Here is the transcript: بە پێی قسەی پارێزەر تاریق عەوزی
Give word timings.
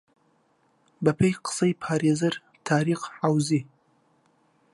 بە 1.03 1.11
پێی 1.19 1.33
قسەی 1.45 1.77
پارێزەر 1.81 2.35
تاریق 2.67 3.01
عەوزی 3.21 3.63